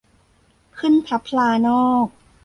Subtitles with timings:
[0.77, 2.07] ขึ้นพลับพลานอก